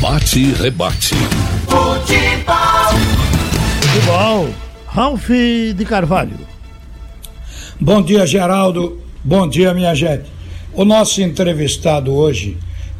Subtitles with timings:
[0.00, 1.14] Bate e rebate.
[1.68, 2.56] Futebol.
[3.82, 4.48] Futebol.
[4.86, 6.38] Ralf de Carvalho.
[7.78, 8.98] Bom dia, Geraldo.
[9.22, 10.24] Bom dia, minha gente.
[10.72, 12.56] O nosso entrevistado hoje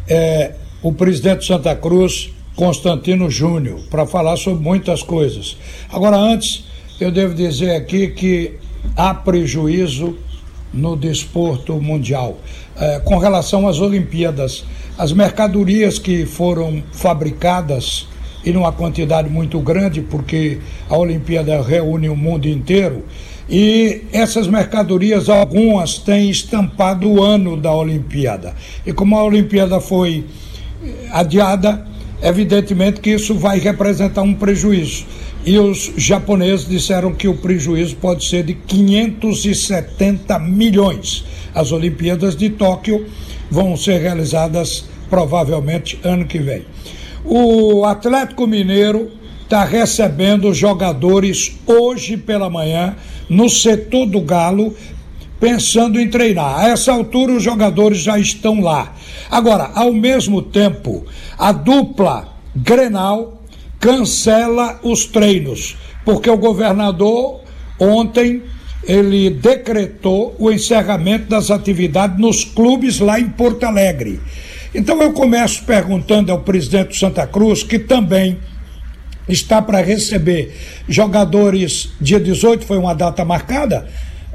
[0.07, 0.53] é
[0.83, 5.57] o presidente de Santa Cruz, Constantino Júnior, para falar sobre muitas coisas.
[5.91, 6.65] Agora, antes,
[7.01, 8.59] eu devo dizer aqui que
[8.95, 10.19] há prejuízo
[10.73, 12.39] no desporto mundial.
[12.77, 14.65] É, com relação às Olimpíadas,
[14.97, 18.07] as mercadorias que foram fabricadas
[18.45, 23.05] e numa quantidade muito grande, porque a Olimpíada reúne o mundo inteiro,
[23.49, 28.55] e essas mercadorias, algumas têm estampado o ano da Olimpíada.
[28.87, 30.25] E como a Olimpíada foi
[31.11, 31.85] adiada,
[32.23, 35.05] evidentemente que isso vai representar um prejuízo.
[35.45, 41.25] E os japoneses disseram que o prejuízo pode ser de 570 milhões.
[41.55, 43.07] As Olimpíadas de Tóquio
[43.51, 46.65] vão ser realizadas provavelmente ano que vem.
[47.25, 49.11] O Atlético Mineiro
[49.43, 52.97] está recebendo jogadores hoje pela manhã
[53.29, 54.77] no setor do Galo,
[55.41, 56.61] pensando em treinar.
[56.61, 58.95] A essa altura, os jogadores já estão lá.
[59.31, 61.05] Agora, ao mesmo tempo,
[61.37, 63.40] a dupla Grenal
[63.81, 67.41] cancela os treinos, porque o governador
[67.79, 68.43] ontem
[68.87, 74.21] ele decretou o encerramento das atividades nos clubes lá em Porto Alegre.
[74.75, 78.39] Então eu começo perguntando ao presidente do Santa Cruz, que também
[79.29, 80.55] está para receber
[80.89, 83.89] jogadores dia 18, foi uma data marcada,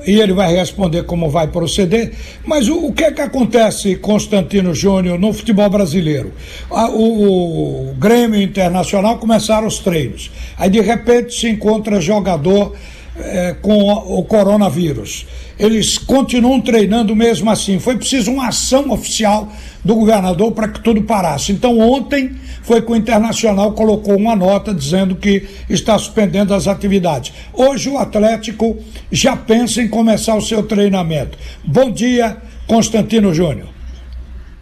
[0.06, 2.14] e ele vai responder como vai proceder.
[2.46, 6.34] Mas o, o que é que acontece, Constantino Júnior, no futebol brasileiro?
[6.70, 10.32] A, o, o, Grêmio Internacional começaram os treinos.
[10.58, 12.76] Aí de repente se encontra jogador
[13.18, 15.26] é, com o coronavírus.
[15.58, 17.80] Eles continuam treinando mesmo assim.
[17.80, 19.48] Foi preciso uma ação oficial
[19.84, 21.52] do governador para que tudo parasse.
[21.52, 27.34] Então, ontem foi que o Internacional colocou uma nota dizendo que está suspendendo as atividades.
[27.54, 28.78] Hoje, o Atlético
[29.12, 31.38] já pensa em começar o seu treinamento.
[31.64, 33.68] Bom dia, Constantino Júnior.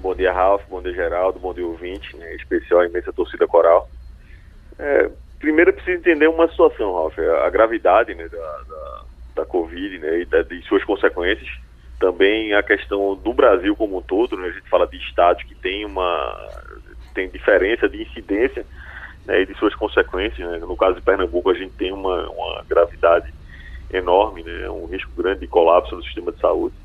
[0.01, 0.61] Bom dia, Ralf.
[0.69, 1.39] Bom dia, Geraldo.
[1.39, 2.15] Bom dia, ouvinte.
[2.17, 2.35] Né?
[2.35, 3.89] Especial a imensa torcida coral.
[4.77, 5.09] É,
[5.39, 8.37] primeiro preciso entender uma situação, Ralf, a gravidade né, da,
[9.35, 11.49] da, Covid né, e da, de suas consequências.
[11.99, 15.55] Também a questão do Brasil como um todo, né, a gente fala de estados que
[15.55, 16.49] tem uma
[17.13, 18.65] tem diferença de incidência
[19.25, 20.49] né, e de suas consequências.
[20.49, 20.57] Né.
[20.59, 23.33] No caso de Pernambuco, a gente tem uma, uma gravidade
[23.91, 26.75] enorme, né, um risco grande de colapso do sistema de saúde.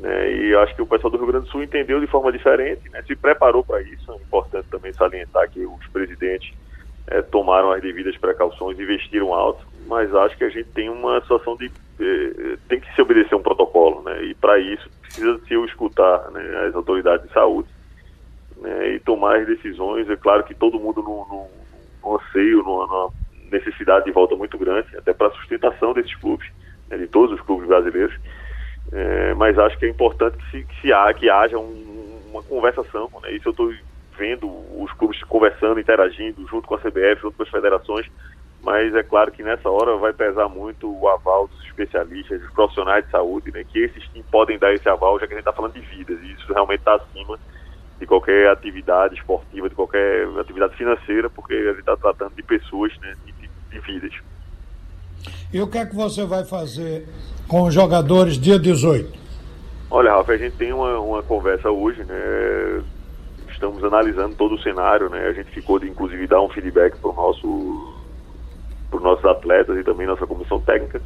[0.00, 2.88] Né, e acho que o pessoal do Rio Grande do Sul entendeu de forma diferente,
[2.90, 4.12] né, se preparou para isso.
[4.12, 6.52] É importante também salientar que os presidentes
[7.06, 11.56] é, tomaram as devidas precauções, investiram alto, mas acho que a gente tem uma situação
[11.56, 14.24] de é, tem que se obedecer um protocolo, né?
[14.24, 17.68] E para isso precisa se escutar né, as autoridades de saúde
[18.58, 20.08] né, e tomar as decisões.
[20.10, 21.48] É claro que todo mundo no,
[22.02, 23.10] no, anseio, numa, numa,
[23.50, 26.50] necessidade de volta muito grande, até para a sustentação desses clubes,
[26.90, 28.14] né, de todos os clubes brasileiros.
[28.92, 32.42] É, mas acho que é importante que, se, que, se há, que haja um, uma
[32.42, 33.10] conversação.
[33.22, 33.32] Né?
[33.32, 33.72] Isso eu estou
[34.16, 34.48] vendo
[34.80, 38.06] os clubes conversando, interagindo junto com a CBF, junto com as federações,
[38.62, 43.04] mas é claro que nessa hora vai pesar muito o aval dos especialistas, dos profissionais
[43.04, 45.52] de saúde, né, que esses sim podem dar esse aval, já que a gente está
[45.52, 47.38] falando de vidas, e isso realmente está acima
[47.98, 52.92] de qualquer atividade esportiva, de qualquer atividade financeira, porque a gente está tratando de pessoas,
[52.98, 53.32] né, de,
[53.70, 54.12] de vidas.
[55.52, 57.06] E o que é que você vai fazer
[57.48, 59.26] com os jogadores dia 18?
[59.90, 62.82] Olha, Rafa, a gente tem uma, uma conversa hoje, né?
[63.56, 65.26] Estamos analisando todo o cenário, né?
[65.26, 67.94] A gente ficou de inclusive dar um feedback para nosso
[68.92, 71.00] os nossos atletas e também nossa comissão técnica,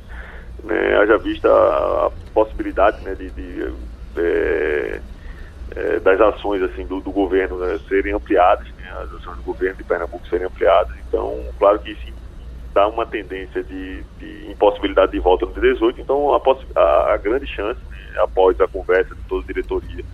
[0.62, 0.96] né?
[0.98, 3.72] Haja vista a, possibilidade, né, de, de
[4.16, 5.00] é,
[5.74, 8.90] é, das ações assim do, do governo né, serem ampliadas, né?
[9.02, 10.94] As ações do governo de Pernambuco serem ampliadas.
[11.08, 12.12] Então, claro que isso
[12.74, 16.00] dá uma tendência de, de impossibilidade de volta no 18.
[16.00, 16.40] Então, a,
[16.80, 20.04] a, a grande chance, né, após a conversa de toda a diretoria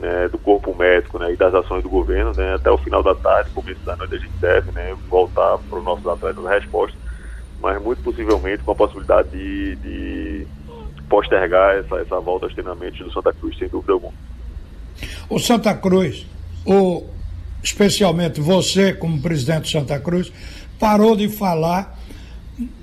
[0.00, 3.14] né, do corpo médico né, e das ações do governo, né, até o final da
[3.14, 6.96] tarde, começo da noite, a gente deve né, voltar para os nossos atletas a resposta,
[7.60, 10.46] mas muito possivelmente com a possibilidade de, de
[11.08, 14.14] postergar essa, essa volta aos treinamentos do Santa Cruz, sem dúvida alguma.
[15.28, 16.26] O Santa Cruz,
[16.64, 17.04] o,
[17.62, 20.32] especialmente você, como presidente do Santa Cruz,
[20.78, 21.98] parou de falar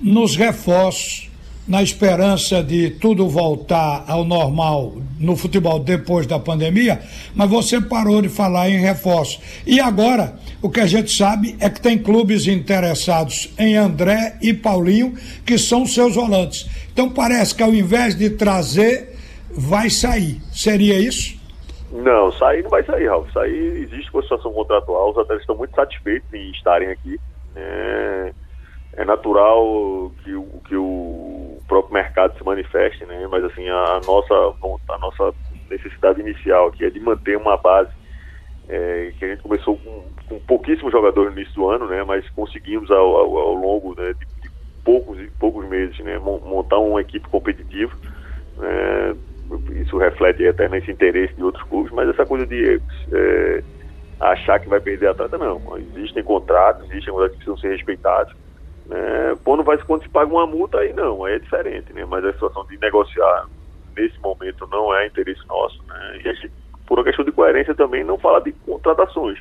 [0.01, 1.26] nos reforços
[1.67, 7.01] na esperança de tudo voltar ao normal no futebol depois da pandemia,
[7.35, 9.39] mas você parou de falar em reforço.
[9.65, 14.53] E agora, o que a gente sabe é que tem clubes interessados em André e
[14.53, 15.15] Paulinho,
[15.45, 16.67] que são seus volantes.
[16.93, 19.15] Então parece que ao invés de trazer,
[19.51, 20.39] vai sair.
[20.53, 21.37] Seria isso?
[21.91, 23.31] Não, sair não vai sair, Ralf.
[23.31, 27.19] Sair existe uma situação contratual, os atletas estão muito satisfeitos em estarem aqui.
[27.55, 28.33] É,
[28.97, 30.31] é natural que,
[30.67, 31.36] que o
[31.67, 33.27] próprio mercado se manifeste, né?
[33.29, 34.33] Mas assim, a, nossa,
[34.89, 35.33] a nossa
[35.69, 37.91] necessidade inicial aqui é de manter uma base
[38.69, 42.03] é, que a gente começou com, com pouquíssimos jogadores no início do ano, né?
[42.03, 44.49] Mas conseguimos ao, ao, ao longo né, de, de,
[44.83, 46.17] poucos poucos meses, né?
[46.19, 47.93] Montar uma equipe competitiva.
[48.57, 49.15] Né?
[49.81, 52.81] Isso reflete até nesse interesse de outros clubes, mas essa coisa de
[53.13, 53.63] é,
[54.19, 55.61] achar que vai perder atleta, não.
[55.95, 58.33] Existem contratos, existem coisas que precisam ser respeitados.
[58.87, 59.37] Né?
[59.43, 62.05] Quando, vai, quando se paga uma multa, aí não, aí é diferente, né?
[62.05, 63.47] Mas a situação de negociar
[63.95, 66.21] nesse momento não é interesse nosso, né?
[66.23, 66.51] E a gente
[66.87, 69.37] por uma questão de coerência também, não fala de contratações,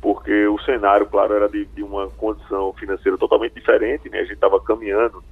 [0.00, 4.18] porque o cenário, claro, era de, de uma condição financeira totalmente diferente, né?
[4.18, 5.24] A gente estava caminhando,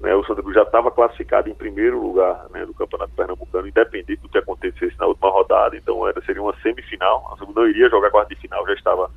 [0.00, 0.14] né?
[0.14, 2.64] O Santa Cruz já estava classificado em primeiro lugar, né?
[2.64, 7.36] Do Campeonato Pernambucano, independente do que acontecesse na última rodada, então era seria uma semifinal,
[7.36, 9.10] a não iria jogar quarta de final, já estava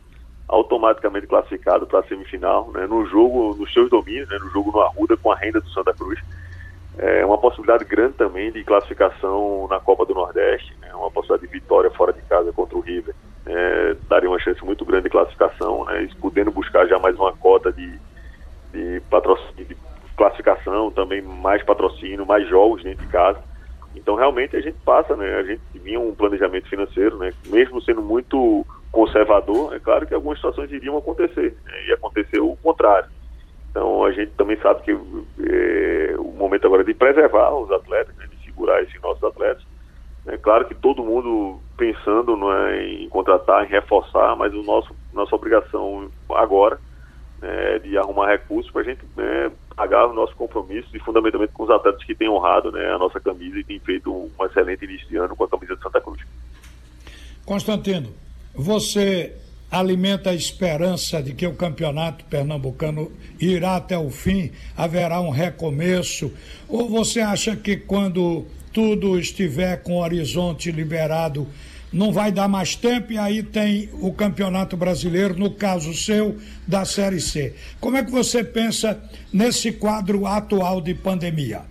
[0.47, 2.85] automaticamente classificado para a semifinal, né?
[2.87, 4.37] No jogo, nos seus domínios, né?
[4.39, 6.19] No jogo no Arruda com a renda do Santa Cruz
[6.97, 11.59] é uma possibilidade grande também de classificação na Copa do Nordeste, né, uma possibilidade de
[11.59, 13.13] vitória fora de casa contra o River.
[13.45, 17.71] É, daria uma chance muito grande de classificação, né, podendo buscar já mais uma cota
[17.71, 17.99] de,
[18.71, 19.77] de patrocínio, de
[20.15, 23.39] classificação, também mais patrocínio, mais jogos dentro de casa.
[23.93, 28.01] Então realmente a gente passa, né, a gente vinha um planejamento financeiro, né, mesmo sendo
[28.01, 28.65] muito
[28.95, 33.09] conservador, é claro que algumas situações iriam acontecer, né, e aconteceu o contrário.
[33.69, 38.15] Então a gente também sabe que é, o momento agora é de preservar os atletas,
[38.15, 39.65] né, de segurar esses nossos atletas.
[40.27, 45.35] É claro que todo mundo pensando é, em contratar, em reforçar, mas o nosso nossa
[45.35, 46.79] obrigação agora
[47.41, 51.63] é de arrumar recursos para a gente né, pagar os nossos compromissos e fundamentalmente com
[51.63, 55.07] os atletas que têm honrado né, a nossa camisa e têm feito um excelente início
[55.09, 56.21] de ano com a camisa de Santa Cruz.
[57.45, 58.09] Constantino,
[58.55, 59.33] você
[59.69, 66.31] alimenta a esperança de que o campeonato pernambucano irá até o fim, haverá um recomeço?
[66.67, 71.47] Ou você acha que quando tudo estiver com o horizonte liberado,
[71.91, 76.35] não vai dar mais tempo e aí tem o Campeonato Brasileiro, no caso seu,
[76.67, 77.55] da Série C.
[77.79, 81.61] Como é que você pensa nesse quadro atual de pandemia?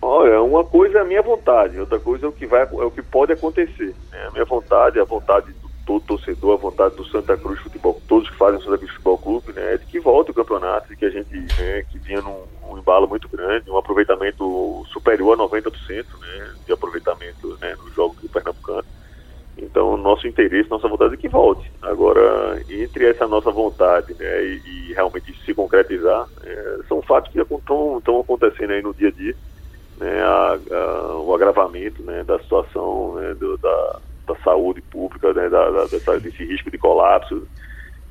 [0.00, 2.90] Olha, uma coisa é a minha vontade, outra coisa é o que vai, é o
[2.90, 3.94] que pode acontecer.
[4.10, 4.26] Né?
[4.26, 5.54] A minha vontade, a vontade
[5.86, 9.18] todo torcedor, a vontade do Santa Cruz Futebol, todos que fazem o Santa Cruz Futebol
[9.18, 12.20] Clube, né, é de que volte o campeonato, de que a gente, né, que vinha
[12.20, 12.42] num
[12.72, 18.16] um embalo muito grande, um aproveitamento superior a 90%, né, de aproveitamento, né, nos jogos
[18.18, 18.84] do Pernambucano.
[19.58, 21.70] Então, nosso interesse, nossa vontade é que volte.
[21.82, 27.38] Agora, entre essa nossa vontade, né, e, e realmente se concretizar, é, são fatos que
[27.38, 29.36] estão acontecendo aí no dia a dia,
[29.98, 35.48] né, a, a, o agravamento, né, da situação, né, do, da da saúde pública, né,
[35.48, 37.46] da, da, dessa, desse risco de colapso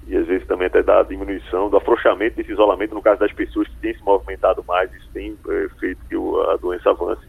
[0.07, 3.67] e às vezes também até da diminuição, do afrouxamento desse isolamento no caso das pessoas
[3.67, 6.15] que têm se movimentado mais, isso tem é, feito que
[6.51, 7.25] a doença avance.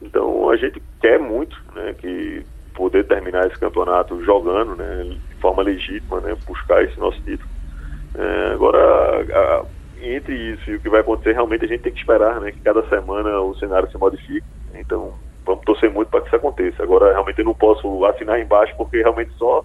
[0.00, 2.44] Então a gente quer muito né, que
[2.74, 7.50] poder terminar esse campeonato jogando né, de forma legítima, né, buscar esse nosso título.
[8.14, 9.64] É, agora, a,
[10.02, 12.60] entre isso e o que vai acontecer, realmente a gente tem que esperar né, que
[12.60, 14.46] cada semana o cenário se modifique.
[14.74, 15.14] Então,
[15.50, 16.82] vamos torcer muito para que isso aconteça.
[16.82, 19.64] Agora, realmente, eu não posso assinar embaixo, porque realmente só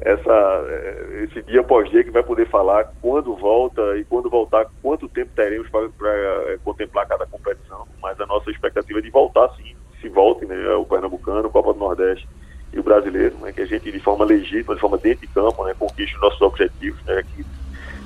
[0.00, 4.66] essa, eh, esse dia após dia que vai poder falar quando volta e quando voltar,
[4.82, 7.86] quanto tempo teremos para eh, contemplar cada competição.
[8.02, 11.78] Mas a nossa expectativa é de voltar, sim, se volte, né, o Pernambucano, Copa do
[11.78, 12.28] Nordeste
[12.72, 15.64] e o Brasileiro, né, que a gente, de forma legítima, de forma dentro de campo,
[15.64, 17.44] né, conquiste os nossos objetivos, né, que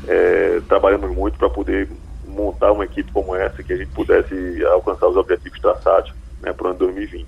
[0.06, 1.88] é, trabalhamos muito para poder
[2.26, 6.12] montar uma equipe como essa, que a gente pudesse alcançar os objetivos traçados
[6.42, 7.26] né, para o ano 2020.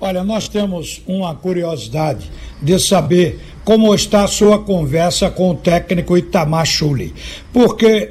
[0.00, 6.18] Olha, nós temos uma curiosidade de saber como está a sua conversa com o técnico
[6.18, 7.14] Itamar Chuli.
[7.52, 8.10] Porque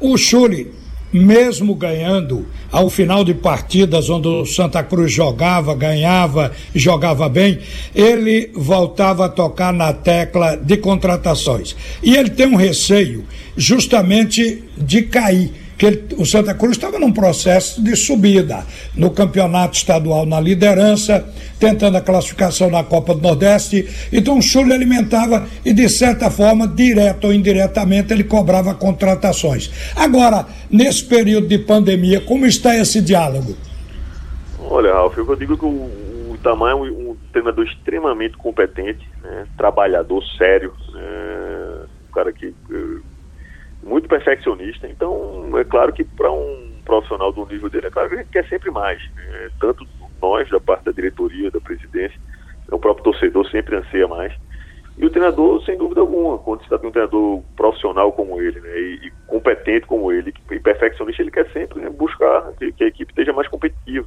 [0.00, 0.72] o Chuli,
[1.12, 7.60] mesmo ganhando ao final de partidas onde o Santa Cruz jogava, ganhava, jogava bem,
[7.94, 11.76] ele voltava a tocar na tecla de contratações.
[12.02, 13.24] E ele tem um receio
[13.56, 18.66] justamente de cair que ele, o Santa Cruz estava num processo de subida
[18.96, 21.24] no campeonato estadual na liderança,
[21.58, 23.88] tentando a classificação na Copa do Nordeste.
[24.12, 29.70] Então o Chule alimentava e, de certa forma, direto ou indiretamente, ele cobrava contratações.
[29.94, 33.56] Agora, nesse período de pandemia, como está esse diálogo?
[34.58, 35.68] Olha, Ralf, eu digo que o,
[36.30, 42.46] o Itamar é um, um treinador extremamente competente, né, trabalhador, sério, né, um cara que
[42.46, 43.00] eh,
[43.88, 44.86] muito perfeccionista.
[44.86, 48.30] Então, é claro que para um profissional do nível dele, é claro que a gente
[48.30, 49.00] quer sempre mais.
[49.14, 49.50] Né?
[49.60, 49.86] Tanto
[50.20, 52.18] nós, da parte da diretoria, da presidência,
[52.70, 54.32] é próprio torcedor sempre anseia mais.
[54.96, 58.60] E o treinador, sem dúvida alguma, quando você está com um treinador profissional como ele,
[58.60, 62.82] né, e, e, competente como ele, e perfeccionista, ele quer sempre né, buscar que, que,
[62.82, 64.06] a equipe esteja mais competitiva.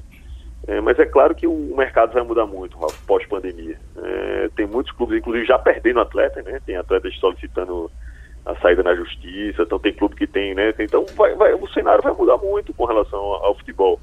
[0.68, 3.78] É, mas é claro que o mercado vai mudar muito pós-pandemia.
[3.98, 6.60] É, tem muitos clubes, inclusive, já perdendo atleta, né?
[6.66, 7.90] Tem atletas solicitando
[8.46, 10.74] a saída na justiça, então tem clube que tem, né?
[10.80, 14.00] Então vai, vai, o cenário vai mudar muito com relação ao, futebol.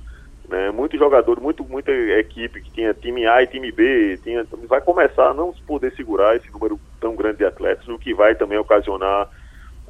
[0.49, 0.71] Né?
[0.71, 5.30] Muito jogador, muito, muita equipe que tinha time A e time B, tinha, vai começar
[5.30, 9.28] a não poder segurar esse número tão grande de atletas, o que vai também ocasionar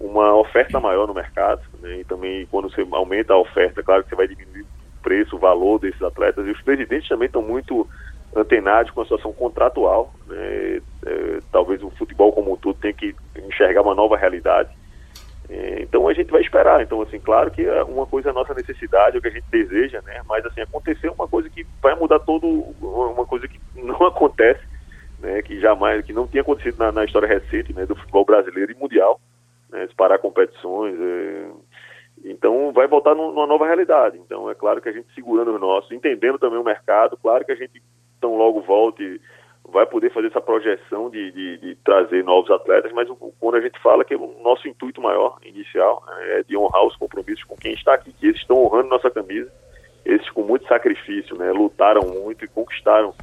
[0.01, 1.61] uma oferta maior no mercado.
[1.81, 2.01] Né?
[2.01, 5.39] E também quando você aumenta a oferta, claro que você vai diminuir o preço, o
[5.39, 6.47] valor desses atletas.
[6.47, 7.87] E os presidentes também estão muito
[8.35, 10.13] antenados com a situação contratual.
[10.27, 10.81] Né?
[11.09, 14.71] É, talvez o futebol como um todo tenha que enxergar uma nova realidade
[15.49, 16.83] é, então a gente vai esperar.
[16.83, 19.47] Então, assim, claro que uma coisa é a nossa necessidade, é o que a gente
[19.51, 20.21] deseja, né?
[20.29, 24.63] Mas assim, aconteceu uma coisa que vai mudar todo, uma coisa que não acontece,
[25.19, 25.41] né?
[25.43, 27.87] Que jamais, que não tinha acontecido na, na história recente, né?
[27.87, 29.21] Do futebol brasileiro e mundial,
[29.71, 29.87] né?
[29.87, 30.95] Disparar competições.
[31.01, 31.51] É...
[32.25, 34.19] Então vai voltar numa nova realidade.
[34.19, 37.53] Então é claro que a gente segurando os nossos, entendendo também o mercado, claro que
[37.53, 37.81] a gente
[38.21, 39.21] tão logo volte
[39.73, 43.09] vai poder fazer essa projeção de, de, de, trazer novos atletas, mas
[43.39, 47.45] quando a gente fala que o nosso intuito maior, inicial, é de honrar os compromissos
[47.45, 49.51] com quem está aqui, que eles estão honrando nossa camisa,
[50.05, 53.15] esses com muito sacrifício, né, lutaram muito e conquistaram.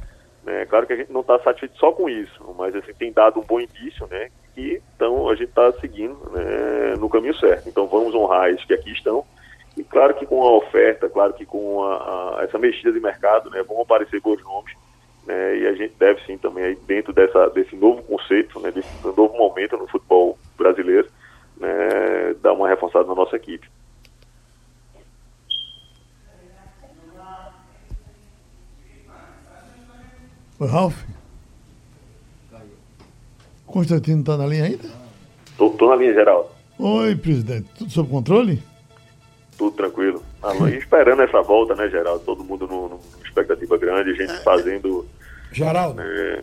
[0.44, 3.40] Né, claro que a gente não está satisfeito só com isso, mas assim, tem dado
[3.40, 7.68] um bom indício, né, que então a gente está seguindo né, no caminho certo.
[7.68, 9.24] Então vamos honrar esses que aqui estão,
[9.76, 13.50] e claro que com a oferta, claro que com a, a, essa mexida de mercado,
[13.50, 14.72] né, vão aparecer bons nomes,
[15.26, 18.88] né, e a gente deve sim também aí dentro dessa, desse novo conceito, né, desse
[19.04, 21.08] novo momento no futebol brasileiro,
[21.58, 23.68] né, dar uma reforçada na nossa equipe.
[30.58, 31.04] Oi, Ralf.
[33.66, 34.88] Constantino está na linha ainda?
[35.50, 36.50] Estou na linha, geral.
[36.78, 37.68] Oi, presidente.
[37.76, 38.62] Tudo sob controle?
[39.58, 40.22] Tudo tranquilo.
[40.42, 42.24] Alô, esperando essa volta, né, Geraldo?
[42.24, 44.42] Todo mundo numa expectativa grande, a gente é.
[44.42, 45.06] fazendo.
[45.52, 46.00] Geraldo.
[46.02, 46.42] É...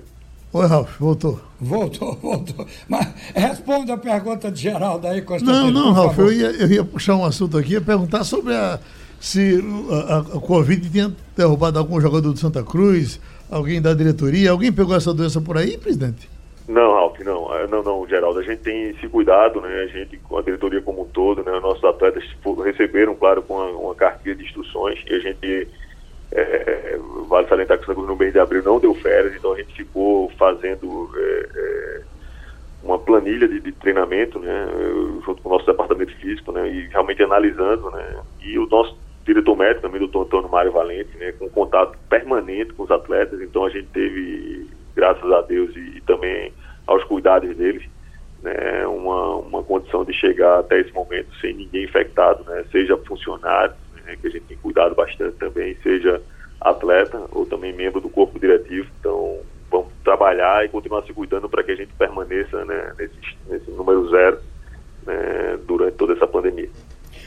[0.53, 1.39] Oi, Ralf, voltou.
[1.59, 2.67] Voltou, voltou.
[2.87, 5.71] Mas responda a pergunta de Geraldo aí, Constantino.
[5.71, 8.79] Não, não, Ralf, eu ia, eu ia puxar um assunto aqui, ia perguntar sobre a,
[9.19, 13.19] se a, a, a Covid tinha derrubado algum jogador do Santa Cruz,
[13.49, 14.51] alguém da diretoria.
[14.51, 16.29] Alguém pegou essa doença por aí, presidente?
[16.67, 17.51] Não, Ralf, não.
[17.51, 18.39] Ah, não, não, Geraldo.
[18.39, 19.69] A gente tem se cuidado, né?
[19.69, 21.59] A gente, com a diretoria como um todo, né?
[21.59, 22.23] Nossos atletas
[22.63, 25.67] receberam, claro, com uma, uma cartilha de instruções e a gente,
[26.35, 30.29] é, vale salientar que no mês de abril não deu férias, então a gente ficou
[30.37, 32.01] fazendo é, é,
[32.83, 34.67] uma planilha de, de, treinamento, né?
[35.25, 36.67] Junto com o nosso departamento físico, né?
[36.67, 38.21] E realmente analisando, né?
[38.41, 41.31] E o nosso diretor médico também, o doutor Antônio Mário Valente, né?
[41.33, 46.01] Com contato permanente com os atletas, então a gente teve graças a Deus, e, e
[46.01, 46.51] também
[46.85, 47.83] aos cuidados deles,
[48.41, 53.73] né, uma, uma condição de chegar até esse momento sem ninguém infectado, né, seja funcionário,
[54.13, 56.21] né, que a gente tem cuidado bastante também, seja
[56.61, 58.87] atleta ou também membro do corpo diretivo.
[58.99, 59.39] Então,
[59.69, 63.15] vamos trabalhar e continuar se cuidando para que a gente permaneça né, nesse,
[63.49, 64.39] nesse número zero
[65.05, 66.69] né, durante toda essa pandemia.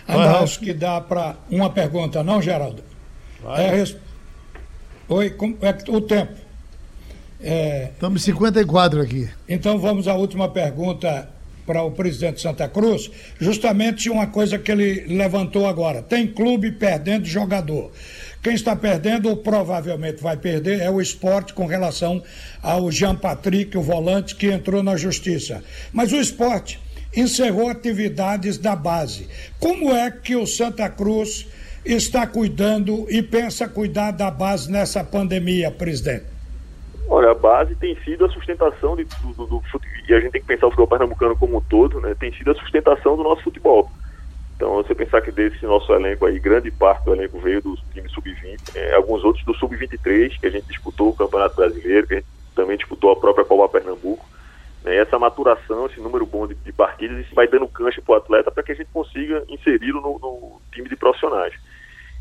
[0.09, 2.83] Ainda acho que dá para uma pergunta, não, Geraldo?
[3.57, 3.97] É, res...
[5.09, 6.35] Oi, é o tempo.
[7.41, 7.91] É...
[7.93, 9.29] Estamos 54 aqui.
[9.49, 11.29] Então vamos à última pergunta
[11.67, 16.01] para o presidente Santa Cruz, justamente uma coisa que ele levantou agora.
[16.01, 17.91] Tem clube perdendo jogador.
[18.43, 22.23] Quem está perdendo, ou provavelmente vai perder, é o esporte com relação
[22.63, 25.65] ao Jean Patrick, o volante, que entrou na justiça.
[25.93, 26.79] Mas o esporte
[27.15, 29.27] encerrou atividades da base.
[29.59, 31.47] Como é que o Santa Cruz
[31.85, 36.36] está cuidando e pensa cuidar da base nessa pandemia, presidente?
[37.09, 39.63] Olha, a base tem sido a sustentação de, do, do, do,
[40.09, 42.15] e a gente tem que pensar o futebol pernambucano como um todo, né?
[42.19, 43.91] Tem sido a sustentação do nosso futebol.
[44.57, 48.09] Então, você pensar que desse nosso elenco aí, grande parte do elenco veio do time
[48.09, 52.17] sub-20, é, alguns outros do sub-23, que a gente disputou o Campeonato Brasileiro, que a
[52.17, 54.25] gente também disputou a própria Copa Pernambuco.
[54.83, 54.97] Né?
[54.97, 58.51] Essa maturação, esse número bom de, de partidas, isso vai dando cancha para o atleta
[58.51, 61.53] para que a gente consiga inseri-lo no, no time de profissionais.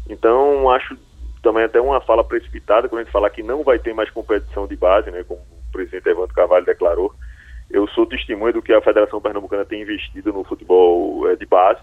[0.10, 0.98] Então, acho
[1.46, 4.66] também até uma fala precipitada quando a gente falar que não vai ter mais competição
[4.66, 7.14] de base, né, como o presidente Evandro Carvalho declarou.
[7.70, 11.80] Eu sou testemunha do que a Federação Pernambucana tem investido no futebol é, de base.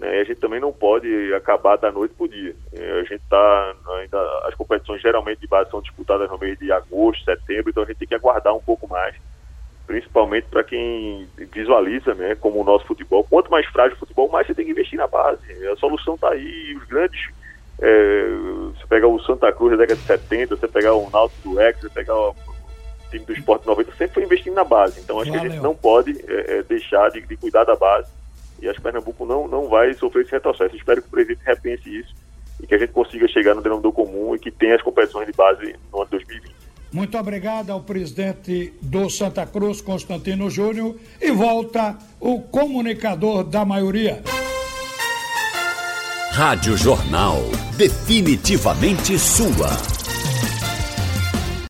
[0.00, 2.56] Né, e a gente também não pode acabar da noite para o dia.
[2.72, 6.72] É, a gente está ainda as competições geralmente de base são disputadas no mês de
[6.72, 9.14] agosto, setembro, então a gente tem que aguardar um pouco mais,
[9.86, 13.22] principalmente para quem visualiza, né, como o nosso futebol.
[13.22, 15.40] Quanto mais frágil o futebol, mais você tem que investir na base.
[15.68, 17.37] A solução está aí, os grandes
[17.80, 18.28] é,
[18.74, 21.80] você pegar o Santa Cruz da década de 70, você pegar o Náutico do Ex,
[21.80, 22.34] você pegar o,
[23.10, 25.00] time do Esporte 90 sempre foi investindo na base.
[25.00, 28.10] Então acho que a gente não pode é, é, deixar de, de, cuidar da base.
[28.60, 30.76] E acho que Pernambuco não, não vai sofrer esse retrocesso.
[30.76, 32.14] Espero que o presidente repense isso
[32.60, 35.32] e que a gente consiga chegar no denominador comum e que tenha as competições de
[35.32, 36.58] base no ano 2020.
[36.90, 44.22] Muito obrigado ao presidente do Santa Cruz, Constantino Júnior, e volta o comunicador da maioria.
[46.38, 47.42] Rádio Jornal,
[47.76, 49.97] definitivamente sua.